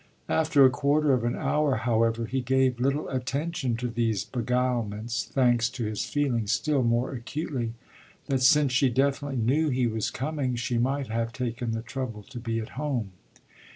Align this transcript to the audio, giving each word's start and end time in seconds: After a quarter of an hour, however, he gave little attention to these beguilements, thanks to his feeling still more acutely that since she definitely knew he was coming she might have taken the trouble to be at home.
After 0.29 0.65
a 0.65 0.71
quarter 0.71 1.13
of 1.13 1.23
an 1.23 1.35
hour, 1.35 1.75
however, 1.75 2.25
he 2.25 2.41
gave 2.41 2.79
little 2.79 3.07
attention 3.09 3.75
to 3.77 3.87
these 3.87 4.25
beguilements, 4.25 5.25
thanks 5.31 5.69
to 5.77 5.85
his 5.85 6.05
feeling 6.05 6.47
still 6.47 6.81
more 6.81 7.11
acutely 7.13 7.73
that 8.25 8.41
since 8.41 8.71
she 8.73 8.89
definitely 8.89 9.37
knew 9.37 9.69
he 9.69 9.85
was 9.85 10.09
coming 10.09 10.55
she 10.55 10.79
might 10.79 11.09
have 11.09 11.31
taken 11.31 11.69
the 11.73 11.83
trouble 11.83 12.23
to 12.31 12.39
be 12.39 12.57
at 12.57 12.69
home. 12.81 13.11